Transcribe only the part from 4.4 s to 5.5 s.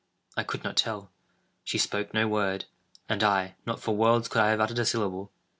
I have uttered a syllable.